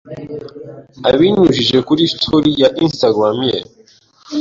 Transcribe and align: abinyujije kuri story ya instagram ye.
abinyujije 1.09 1.77
kuri 1.87 2.03
story 2.15 2.51
ya 2.61 2.69
instagram 2.85 3.37
ye. 3.51 3.57